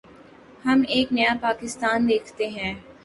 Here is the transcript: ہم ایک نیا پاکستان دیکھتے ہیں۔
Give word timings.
ہم 0.65 0.79
ایک 0.87 1.07
نیا 1.13 1.33
پاکستان 1.41 1.99
دیکھتے 2.09 2.45
ہیں۔ 2.49 2.73